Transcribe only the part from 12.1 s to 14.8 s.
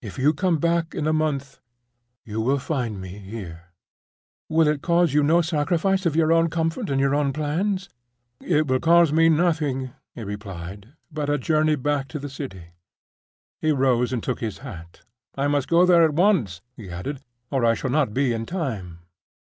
to the City." He rose and took his